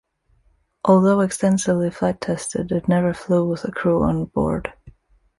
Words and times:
Although 0.83 1.19
extensively 1.19 1.91
flight 1.91 2.19
tested, 2.19 2.71
it 2.71 2.87
never 2.87 3.13
flew 3.13 3.47
with 3.47 3.65
a 3.65 3.71
crew 3.71 4.01
on 4.01 4.25
board. 4.25 4.73